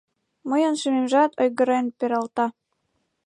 [0.49, 2.45] Мыйын шӱмемжат ойгырен пералта.